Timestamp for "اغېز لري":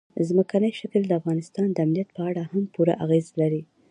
3.05-3.61